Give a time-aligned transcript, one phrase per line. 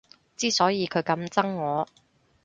[0.35, 1.87] 之所以佢咁憎我